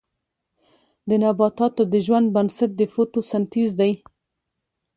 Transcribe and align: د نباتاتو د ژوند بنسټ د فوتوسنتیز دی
د 1.09 1.11
نباتاتو 1.23 1.83
د 1.93 1.95
ژوند 2.05 2.27
بنسټ 2.35 2.71
د 2.77 2.81
فوتوسنتیز 2.93 3.69
دی 3.79 3.91